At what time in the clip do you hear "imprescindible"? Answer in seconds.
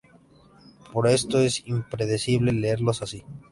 1.67-2.53